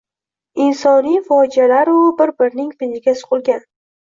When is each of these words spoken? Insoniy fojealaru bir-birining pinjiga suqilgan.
Insoniy 0.67 1.19
fojealaru 1.27 1.99
bir-birining 2.23 2.75
pinjiga 2.81 3.17
suqilgan. 3.21 3.67